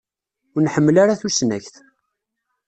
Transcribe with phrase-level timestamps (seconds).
[0.55, 1.75] Ur nḥemmel ara tusnakt.